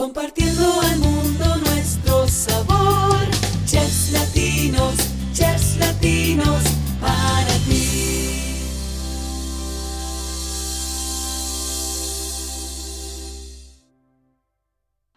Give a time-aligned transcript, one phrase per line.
[0.00, 3.20] Compartiendo al mundo nuestro sabor.
[3.66, 4.94] Chefs latinos,
[5.34, 6.62] chefs latinos,
[7.02, 8.62] para ti.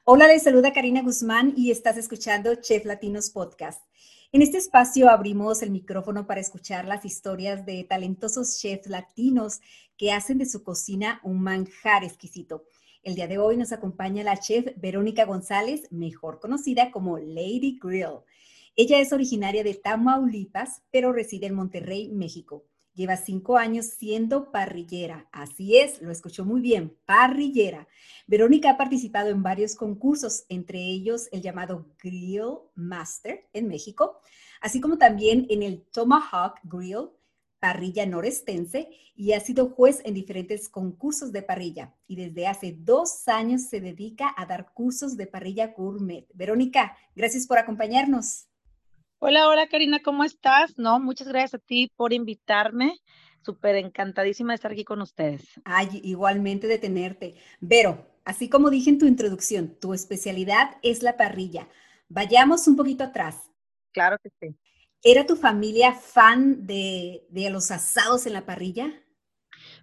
[0.03, 3.81] Hola, les saluda Karina Guzmán y estás escuchando Chef Latinos Podcast.
[4.33, 9.61] En este espacio abrimos el micrófono para escuchar las historias de talentosos chefs latinos
[9.95, 12.65] que hacen de su cocina un manjar exquisito.
[13.03, 18.21] El día de hoy nos acompaña la chef Verónica González, mejor conocida como Lady Grill.
[18.77, 22.63] Ella es originaria de Tamaulipas, pero reside en Monterrey, México.
[22.93, 25.27] Lleva cinco años siendo parrillera.
[25.33, 27.89] Así es, lo escuchó muy bien, parrillera.
[28.25, 34.21] Verónica ha participado en varios concursos, entre ellos el llamado Grill Master en México,
[34.61, 37.09] así como también en el Tomahawk Grill,
[37.63, 41.93] parrilla norestense, y ha sido juez en diferentes concursos de parrilla.
[42.07, 46.27] Y desde hace dos años se dedica a dar cursos de parrilla gourmet.
[46.33, 48.49] Verónica, gracias por acompañarnos.
[49.19, 50.77] Hola, hola Karina, ¿cómo estás?
[50.77, 52.99] No, muchas gracias a ti por invitarme.
[53.45, 55.47] Súper encantadísima de estar aquí con ustedes.
[55.63, 57.35] Ay, igualmente de tenerte.
[57.61, 61.69] Vero, así como dije en tu introducción, tu especialidad es la parrilla.
[62.09, 63.37] Vayamos un poquito atrás.
[63.93, 64.57] Claro que sí.
[65.03, 68.91] ¿Era tu familia fan de, de los asados en la parrilla?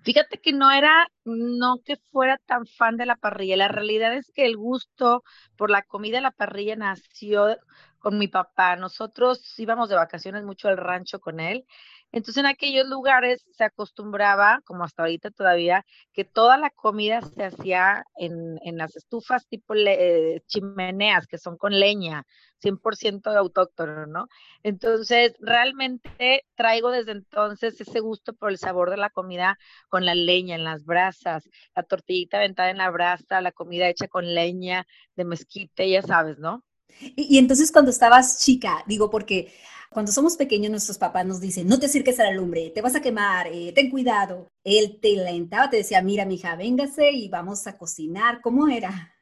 [0.03, 3.57] Fíjate que no era, no que fuera tan fan de la parrilla.
[3.57, 5.23] La realidad es que el gusto
[5.57, 7.57] por la comida en la parrilla nació
[7.99, 8.77] con mi papá.
[8.77, 11.67] Nosotros íbamos de vacaciones mucho al rancho con él.
[12.13, 17.45] Entonces en aquellos lugares se acostumbraba, como hasta ahorita todavía, que toda la comida se
[17.45, 22.25] hacía en, las estufas tipo eh, chimeneas, que son con leña,
[22.63, 24.29] 100% autóctono, ¿no?
[24.63, 29.59] Entonces realmente traigo desde entonces ese gusto por el sabor de la comida
[29.89, 34.09] con la leña en las brasas, la tortillita aventada en la brasa, la comida hecha
[34.09, 34.87] con leña
[35.17, 36.65] de mezquite, ya sabes, ¿no?
[37.01, 39.53] Y, entonces cuando estabas chica, digo, porque
[39.91, 42.95] cuando somos pequeños nuestros papás nos dicen, no te acerques a la lumbre, te vas
[42.95, 44.49] a quemar, eh, ten cuidado.
[44.65, 48.41] Él te alentaba, te decía, mira, mija, véngase y vamos a cocinar.
[48.41, 49.15] ¿Cómo era?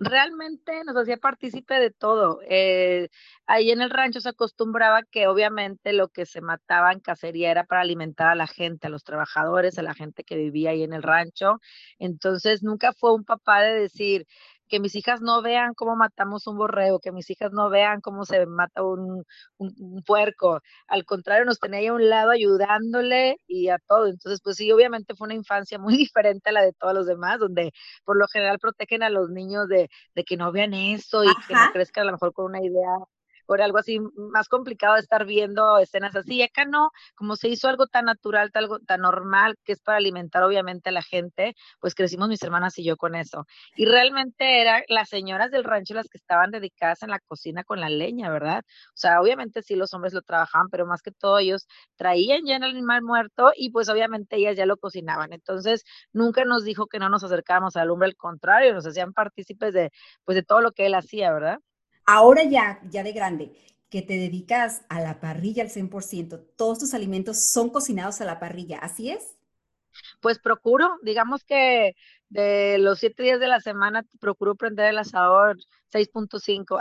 [0.00, 2.40] realmente nos hacía partícipe de todo.
[2.48, 3.08] Eh,
[3.46, 7.64] ahí en el rancho se acostumbraba que obviamente lo que se mataba en cacería era
[7.64, 10.92] para alimentar a la gente, a los trabajadores, a la gente que vivía ahí en
[10.92, 11.60] el rancho.
[11.98, 14.26] Entonces nunca fue un papá de decir,
[14.68, 18.24] que mis hijas no vean cómo matamos un borrego, que mis hijas no vean cómo
[18.24, 19.24] se mata un,
[20.06, 20.60] puerco.
[20.86, 24.06] Al contrario, nos tenía ahí a un lado ayudándole y a todo.
[24.06, 27.38] Entonces, pues sí, obviamente fue una infancia muy diferente a la de todos los demás,
[27.38, 27.72] donde
[28.04, 31.54] por lo general protegen a los niños de, de que no vean eso y que
[31.54, 32.98] no crezcan a lo mejor con una idea
[33.48, 36.42] por algo así más complicado de estar viendo escenas así.
[36.42, 40.42] Acá no, como se hizo algo tan natural, algo tan normal, que es para alimentar
[40.42, 43.46] obviamente a la gente, pues crecimos mis hermanas y yo con eso.
[43.74, 47.80] Y realmente eran las señoras del rancho las que estaban dedicadas en la cocina con
[47.80, 48.64] la leña, ¿verdad?
[48.88, 51.66] O sea, obviamente sí los hombres lo trabajaban, pero más que todo ellos
[51.96, 55.32] traían ya el animal muerto y pues obviamente ellas ya lo cocinaban.
[55.32, 59.14] Entonces, nunca nos dijo que no nos acercáramos a la lumbre, al contrario, nos hacían
[59.14, 59.90] partícipes de
[60.24, 61.58] pues de todo lo que él hacía, ¿verdad?
[62.10, 63.52] Ahora ya, ya de grande,
[63.90, 68.40] que te dedicas a la parrilla al 100%, todos tus alimentos son cocinados a la
[68.40, 69.36] parrilla, ¿así es?
[70.22, 71.96] Pues procuro, digamos que
[72.30, 75.58] de los siete días de la semana procuro prender el asador
[75.92, 76.78] 6.5.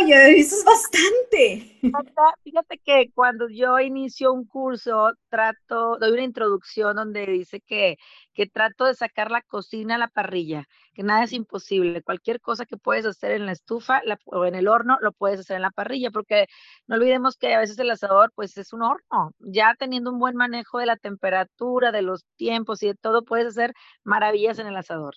[0.00, 1.78] ¡Oye, eso es bastante!
[2.44, 7.96] Fíjate que cuando yo inicio un curso, trato, doy una introducción donde dice que,
[8.34, 12.02] que trato de sacar la cocina a la parrilla, que nada es imposible.
[12.02, 15.56] Cualquier cosa que puedes hacer en la estufa o en el horno, lo puedes hacer
[15.56, 16.46] en la parrilla, porque
[16.86, 19.32] no olvidemos que a veces el asador, pues es un horno.
[19.38, 23.46] Ya teniendo un buen manejo de la temperatura, de los tiempos y de todo, puedes
[23.48, 23.72] hacer
[24.04, 25.14] maravillas en el asador.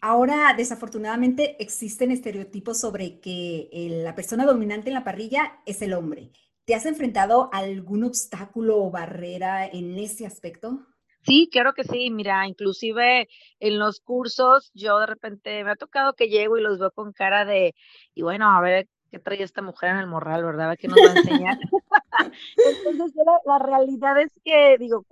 [0.00, 3.68] Ahora, desafortunadamente, existen estereotipos sobre que
[4.02, 6.32] la persona dominante en la parrilla es el hombre.
[6.64, 10.86] ¿Te has enfrentado a algún obstáculo o barrera en ese aspecto?
[11.22, 12.10] Sí, claro que sí.
[12.10, 13.28] Mira, inclusive
[13.58, 17.12] en los cursos, yo de repente me ha tocado que llego y los veo con
[17.12, 17.74] cara de,
[18.14, 20.76] y bueno, a ver qué trae esta mujer en el morral, ¿verdad?
[20.78, 21.58] ¿Qué nos va a enseñar?
[22.56, 23.12] Entonces,
[23.44, 25.04] la, realidad es que, digo,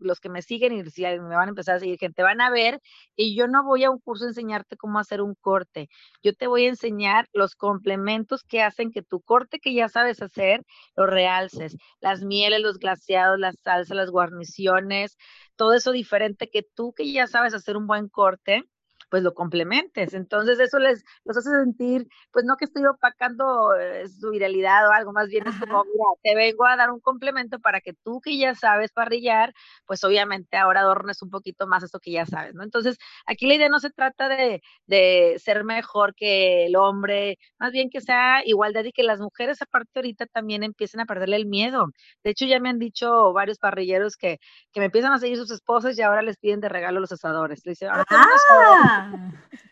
[0.00, 2.50] los que me siguen y si me van a empezar a seguir gente, van a
[2.50, 2.80] ver
[3.14, 5.88] y yo no voy a un curso a enseñarte cómo hacer un corte.
[6.22, 10.20] Yo te voy a enseñar los complementos que hacen que tu corte que ya sabes
[10.22, 10.62] hacer,
[10.96, 11.76] lo realces.
[12.00, 15.16] Las mieles, los glaseados, las salsas, las guarniciones,
[15.56, 18.64] todo eso diferente que tú que ya sabes hacer un buen corte,
[19.08, 20.14] pues lo complementes.
[20.14, 24.92] Entonces eso les los hace sentir, pues no que estoy opacando eh, su viralidad o
[24.92, 28.20] algo, más bien es como, mira, te vengo a dar un complemento para que tú
[28.20, 29.52] que ya sabes parrillar,
[29.86, 32.62] pues obviamente ahora adornes un poquito más eso que ya sabes, ¿no?
[32.64, 37.72] Entonces aquí la idea no se trata de, de ser mejor que el hombre, más
[37.72, 41.46] bien que sea igualdad y que las mujeres aparte ahorita también empiecen a perderle el
[41.46, 41.86] miedo.
[42.24, 44.38] De hecho ya me han dicho varios parrilleros que,
[44.72, 47.64] que me empiezan a seguir sus esposas y ahora les piden de regalo los asadores.
[47.64, 48.04] Le dicen, ah,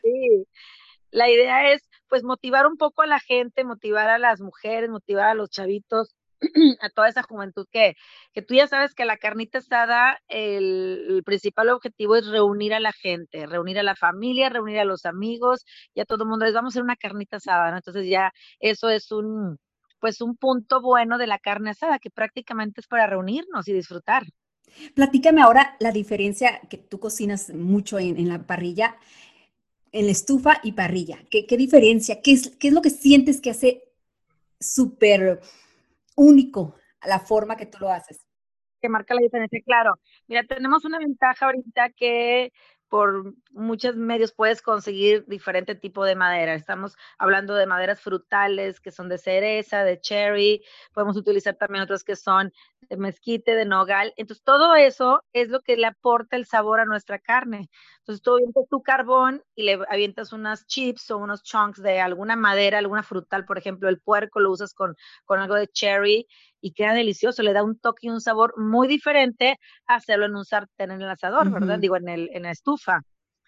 [0.02, 0.46] Sí.
[1.10, 5.28] La idea es, pues, motivar un poco a la gente, motivar a las mujeres, motivar
[5.28, 6.14] a los chavitos,
[6.80, 7.94] a toda esa juventud que,
[8.32, 12.80] que tú ya sabes que la carnita asada, el, el, principal objetivo es reunir a
[12.80, 16.44] la gente, reunir a la familia, reunir a los amigos, y a todo el mundo
[16.44, 17.76] les vamos a hacer una carnita asada, ¿no?
[17.76, 19.58] Entonces ya eso es un,
[20.00, 24.24] pues un punto bueno de la carne asada, que prácticamente es para reunirnos y disfrutar.
[24.94, 28.96] Platícame ahora la diferencia que tú cocinas mucho en, en la parrilla
[29.94, 31.18] en la estufa y parrilla.
[31.30, 32.20] ¿Qué, qué diferencia?
[32.20, 33.84] ¿Qué es, ¿Qué es, lo que sientes que hace
[34.58, 35.40] súper
[36.16, 36.74] único
[37.06, 38.26] la forma que tú lo haces?
[38.82, 39.94] Que marca la diferencia, claro.
[40.26, 42.52] Mira, tenemos una ventaja ahorita que
[42.88, 46.54] por muchos medios puedes conseguir diferente tipo de madera.
[46.54, 50.62] Estamos hablando de maderas frutales que son de cereza, de cherry,
[50.92, 52.52] podemos utilizar también otras que son
[52.88, 54.12] de mezquite, de nogal.
[54.16, 57.70] Entonces, todo eso es lo que le aporta el sabor a nuestra carne.
[58.00, 62.36] Entonces, tú avientas tu carbón y le avientas unas chips o unos chunks de alguna
[62.36, 66.26] madera, alguna frutal, por ejemplo, el puerco lo usas con, con algo de cherry
[66.60, 70.36] y queda delicioso, le da un toque y un sabor muy diferente a hacerlo en
[70.36, 71.54] un sartén en el asador, uh -huh.
[71.54, 71.78] ¿verdad?
[71.78, 73.00] Digo, en, el, en la estufa.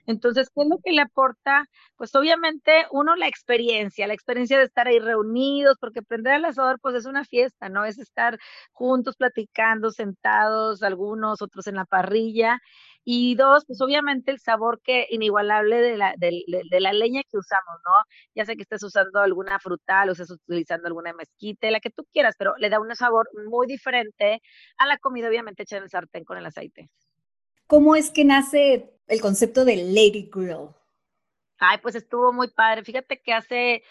[0.07, 1.67] Entonces, ¿qué es lo que le aporta?
[1.97, 6.79] Pues obviamente uno la experiencia, la experiencia de estar ahí reunidos, porque prender el asador
[6.81, 7.85] pues es una fiesta, ¿no?
[7.85, 8.39] Es estar
[8.73, 12.61] juntos platicando, sentados, algunos, otros en la parrilla.
[13.05, 17.23] Y dos, pues obviamente el sabor que inigualable de la, de, de, de la leña
[17.31, 17.93] que usamos, ¿no?
[18.35, 22.05] Ya sea que estés usando alguna frutal o estés utilizando alguna mezquite, la que tú
[22.13, 24.41] quieras, pero le da un sabor muy diferente
[24.79, 26.89] a la comida, obviamente, hecha en el sartén con el aceite.
[27.67, 30.69] ¿Cómo es que nace el concepto de Lady Grill?
[31.59, 32.85] Ay, pues estuvo muy padre.
[32.85, 33.83] Fíjate que hace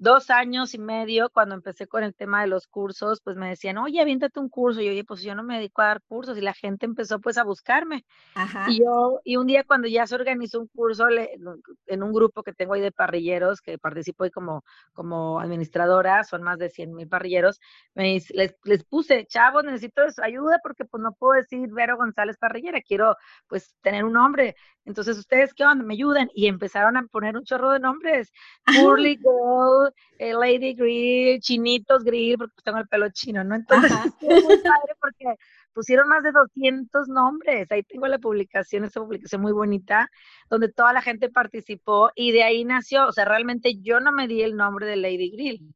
[0.00, 3.76] dos años y medio, cuando empecé con el tema de los cursos, pues me decían,
[3.76, 4.80] oye, aviéntate un curso.
[4.80, 6.38] Y yo, oye, pues yo no me dedico a dar cursos.
[6.38, 8.06] Y la gente empezó pues a buscarme.
[8.34, 8.66] Ajá.
[8.68, 11.38] Y yo, y un día cuando ya se organizó un curso le,
[11.86, 14.64] en un grupo que tengo ahí de parrilleros, que participo ahí como,
[14.94, 17.60] como administradora, son más de 100 mil parrilleros,
[17.94, 22.80] me, les, les puse, chavos, necesito ayuda porque pues no puedo decir Vero González parrillera,
[22.80, 23.16] quiero
[23.48, 24.56] pues tener un nombre.
[24.84, 25.84] Entonces, ¿ustedes qué onda?
[25.84, 26.30] ¿Me ayudan?
[26.34, 28.32] Y empezaron a poner un chorro de nombres.
[29.06, 33.54] Curly Girl, eh, Lady Grill, Chinitos Grill, porque pues tengo el pelo chino, ¿no?
[33.54, 35.36] Entonces, es muy padre porque
[35.72, 37.70] pusieron más de 200 nombres.
[37.70, 40.10] Ahí tengo la publicación, esa publicación muy bonita,
[40.48, 44.28] donde toda la gente participó y de ahí nació, o sea, realmente yo no me
[44.28, 45.74] di el nombre de Lady Grill.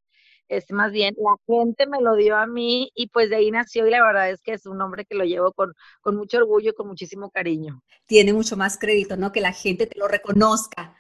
[0.49, 3.87] Es más bien, la gente me lo dio a mí y pues de ahí nació
[3.87, 5.73] y la verdad es que es un nombre que lo llevo con,
[6.03, 7.83] con mucho orgullo y con muchísimo cariño.
[8.07, 9.33] Tiene mucho más crédito, ¿no?
[9.33, 10.95] Que la gente te lo reconozca.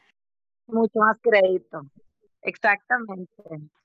[0.66, 1.82] Mucho más crédito.
[2.44, 3.29] Exactamente.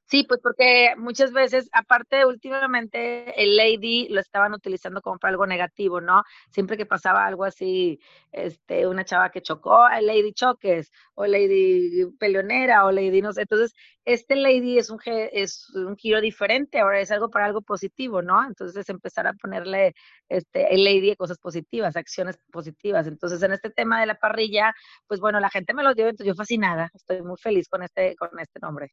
[0.09, 5.45] Sí, pues porque muchas veces, aparte últimamente, el lady lo estaban utilizando como para algo
[5.45, 6.23] negativo, ¿no?
[6.51, 8.00] Siempre que pasaba algo así,
[8.31, 13.41] este, una chava que chocó, el lady choques, o lady peleonera, o lady no sé.
[13.41, 18.23] Entonces, este lady es un, es un giro diferente, ahora es algo para algo positivo,
[18.23, 18.44] ¿no?
[18.47, 19.94] Entonces, empezar a ponerle
[20.27, 23.05] este, el lady a cosas positivas, acciones positivas.
[23.05, 24.73] Entonces, en este tema de la parrilla,
[25.05, 28.15] pues bueno, la gente me lo dio, entonces yo fascinada, estoy muy feliz con este,
[28.15, 28.89] con este nombre.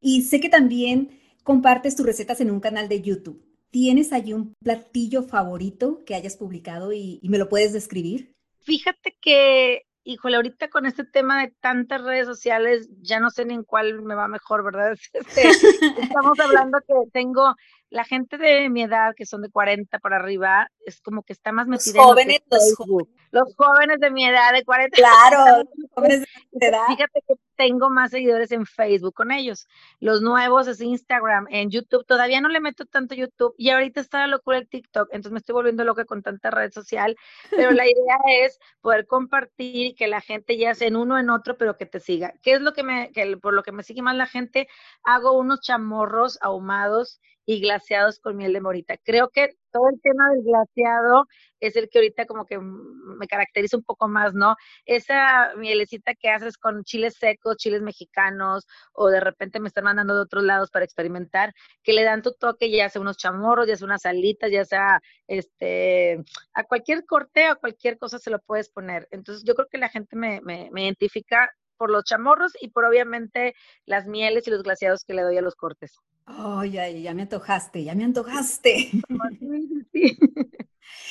[0.00, 3.44] Y sé que también compartes tus recetas en un canal de YouTube.
[3.70, 8.34] ¿Tienes allí un platillo favorito que hayas publicado y, y, me lo puedes describir?
[8.62, 13.54] Fíjate que, híjole, ahorita con este tema de tantas redes sociales, ya no sé ni
[13.54, 14.96] en cuál me va mejor, ¿verdad?
[15.12, 15.42] Este,
[16.02, 17.54] estamos hablando que tengo
[17.90, 21.52] la gente de mi edad, que son de 40 para arriba, es como que está
[21.52, 23.14] más metida los jóvenes, en los jóvenes.
[23.32, 24.96] Los jóvenes de mi edad, de 40.
[24.96, 26.86] Claro, los jóvenes de mi edad.
[26.86, 29.66] Fíjate que tengo más seguidores en Facebook con ellos.
[29.98, 32.06] Los nuevos es Instagram, en YouTube.
[32.06, 35.40] Todavía no le meto tanto YouTube y ahorita está la locura el TikTok, entonces me
[35.40, 37.16] estoy volviendo loca con tanta red social.
[37.50, 41.28] Pero la idea es poder compartir y que la gente ya sea en uno en
[41.28, 42.32] otro, pero que te siga.
[42.40, 44.68] ¿Qué es lo que me, que por lo que me sigue más la gente?
[45.02, 47.20] Hago unos chamorros ahumados
[47.50, 48.96] y glaseados con miel de morita.
[48.98, 51.26] Creo que todo el tema del glaseado
[51.58, 54.54] es el que ahorita como que me caracteriza un poco más, ¿no?
[54.84, 60.14] Esa mielecita que haces con chiles secos, chiles mexicanos, o de repente me están mandando
[60.14, 61.52] de otros lados para experimentar,
[61.82, 65.00] que le dan tu toque, ya sea unos chamorros, ya sea unas salitas, ya sea
[65.26, 69.08] este, a cualquier corte o cualquier cosa se lo puedes poner.
[69.10, 72.84] Entonces yo creo que la gente me, me, me identifica por los chamorros y por
[72.84, 73.54] obviamente
[73.86, 75.96] las mieles y los glaseados que le doy a los cortes.
[76.26, 78.90] Ay, ay, ya me antojaste, ya me antojaste.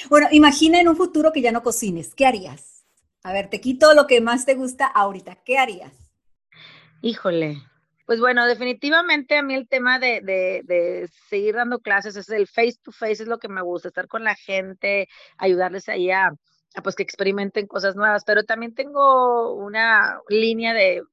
[0.09, 2.85] bueno, imagina en un futuro que ya no cocines, ¿qué harías?
[3.23, 5.91] A ver, te quito lo que más te gusta ahorita, ¿qué harías?
[7.01, 7.57] Híjole,
[8.05, 12.47] pues bueno, definitivamente a mí el tema de, de, de, seguir dando clases es el
[12.47, 15.07] face to face, es lo que me gusta, estar con la gente,
[15.37, 16.33] ayudarles ahí a, a
[16.83, 21.03] pues que experimenten cosas nuevas, pero también tengo una línea de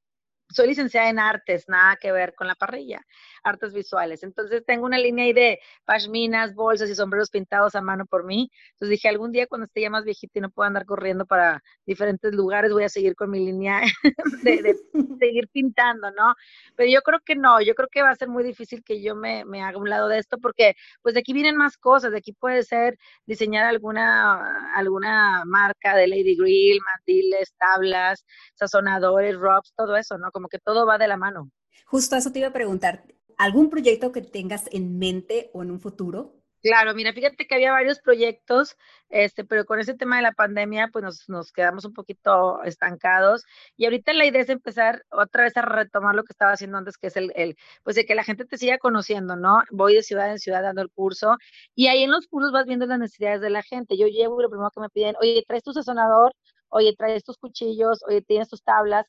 [0.49, 3.01] soy licenciada en artes, nada que ver con la parrilla,
[3.47, 4.23] artes visuales.
[4.23, 8.51] Entonces tengo una línea ahí de pashminas, bolsas y sombreros pintados a mano por mí.
[8.73, 11.63] Entonces dije, algún día cuando esté ya más viejita y no pueda andar corriendo para
[11.87, 13.81] diferentes lugares, voy a seguir con mi línea
[14.43, 14.77] de,
[15.21, 16.35] seguir pintando, ¿no?
[16.75, 19.15] Pero yo creo que no, yo creo que va a ser muy difícil que yo
[19.15, 22.19] me, me haga un lado de esto porque pues de aquí vienen más cosas, de
[22.19, 28.25] aquí puede ser diseñar alguna, alguna marca de Lady Grill, mandiles, tablas,
[28.55, 30.31] sazonadores, rocks, todo eso, ¿no?
[30.33, 31.51] Como que todo va de la mano.
[31.87, 33.05] Justo eso te iba a preguntar,
[33.37, 36.37] ¿algún proyecto que tengas en mente o en un futuro?
[36.67, 38.77] Claro, mira, fíjate que había varios proyectos,
[39.09, 43.45] este, pero con ese tema de la pandemia, pues nos, nos, quedamos un poquito estancados.
[43.77, 46.99] Y ahorita la idea es empezar otra vez a retomar lo que estaba haciendo antes,
[46.99, 49.63] que es el, pues de que la gente te siga conociendo, ¿no?
[49.71, 51.37] Voy de ciudad en ciudad dando el curso
[51.77, 53.97] y ahí en los cursos vas viendo las necesidades de la gente.
[53.97, 56.33] Yo llevo y lo primero que me piden, oye, traes tu sazonador,
[56.69, 59.07] oye, traes tus cuchillos, oye, tienes tus tablas.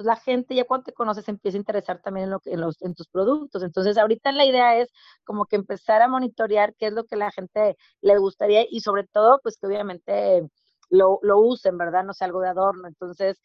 [0.00, 2.60] Entonces la gente ya cuando te conoces empieza a interesar también en, lo que, en,
[2.60, 3.62] los, tus productos.
[3.62, 4.88] Entonces ahorita la idea es
[5.24, 9.06] como que empezar a monitorear qué es lo que la gente le gustaría y sobre
[9.06, 10.42] todo pues que obviamente
[10.88, 12.04] lo, lo usen, ¿verdad?
[12.04, 12.88] No sea algo de adorno.
[12.88, 13.38] Entonces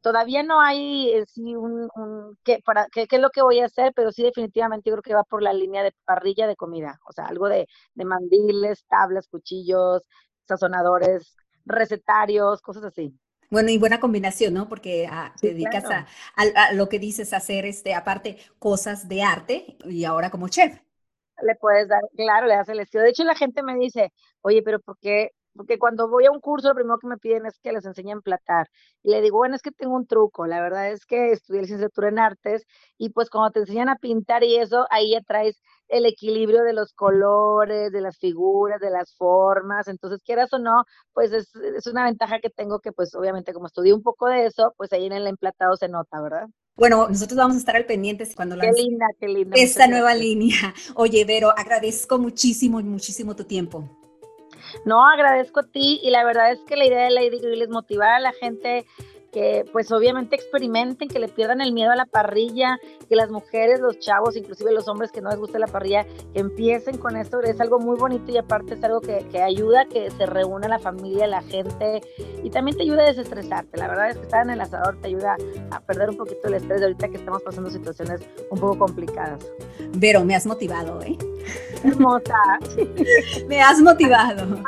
[0.00, 3.60] todavía no hay eh, sí un, un qué, para, qué, qué, es lo que voy
[3.60, 6.56] a hacer, pero sí definitivamente yo creo que va por la línea de parrilla de
[6.56, 10.02] comida, o sea, algo de, de mandiles, tablas, cuchillos,
[10.48, 13.14] sazonadores, recetarios, cosas así.
[13.50, 14.68] Bueno, y buena combinación, ¿no?
[14.68, 16.06] Porque ah, te dedicas claro.
[16.36, 20.48] a, a, a, lo que dices, hacer, este, aparte, cosas de arte y ahora como
[20.48, 20.78] chef.
[21.42, 23.02] Le puedes dar, claro, le das el estilo.
[23.02, 25.30] De hecho, la gente me dice, oye, pero ¿por qué?
[25.54, 28.10] Porque cuando voy a un curso, lo primero que me piden es que les enseñe
[28.10, 28.68] a emplatar.
[29.02, 30.46] Y le digo, bueno, es que tengo un truco.
[30.46, 32.66] La verdad es que estudié licenciatura en artes
[32.98, 36.72] y pues cuando te enseñan a pintar y eso, ahí ya traes el equilibrio de
[36.72, 39.88] los colores, de las figuras, de las formas.
[39.88, 43.66] Entonces, quieras o no, pues es, es una ventaja que tengo que, pues obviamente, como
[43.66, 46.46] estudié un poco de eso, pues ahí en el emplatado se nota, ¿verdad?
[46.76, 50.24] Bueno, nosotros vamos a estar al pendiente cuando qué linda, qué linda, esta nueva gracias.
[50.24, 50.74] línea.
[50.94, 53.84] Oye, Vero, agradezco muchísimo, muchísimo tu tiempo.
[54.84, 57.68] No, agradezco a ti y la verdad es que la idea de Lady Grill es
[57.68, 58.86] motivar a la gente
[59.32, 63.80] que pues obviamente experimenten, que le pierdan el miedo a la parrilla, que las mujeres,
[63.80, 67.40] los chavos, inclusive los hombres que no les guste la parrilla, que empiecen con esto,
[67.40, 70.68] es algo muy bonito y aparte es algo que, que ayuda a que se reúna
[70.68, 72.00] la familia, la gente
[72.42, 75.08] y también te ayuda a desestresarte, la verdad es que estar en el asador te
[75.08, 75.36] ayuda
[75.70, 78.20] a perder un poquito el estrés de ahorita que estamos pasando situaciones
[78.50, 79.44] un poco complicadas.
[79.96, 81.16] Vero, me has motivado, ¿eh?
[81.84, 82.58] Hermosa.
[83.48, 84.62] me has motivado.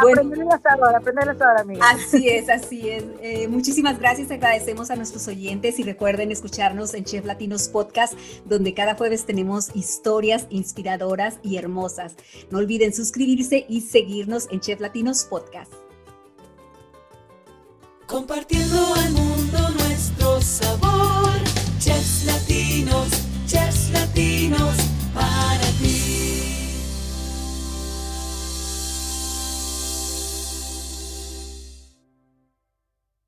[0.00, 1.90] Bueno, aprender el asador, aprender el amiga.
[1.90, 3.04] Así es, así es.
[3.20, 8.74] Eh, muchísimas gracias, agradecemos a nuestros oyentes y recuerden escucharnos en Chef Latinos Podcast, donde
[8.74, 12.16] cada jueves tenemos historias inspiradoras y hermosas.
[12.50, 15.72] No olviden suscribirse y seguirnos en Chef Latinos Podcast.
[18.06, 21.30] Compartiendo al mundo nuestro sabor,
[21.78, 23.33] Chef Latinos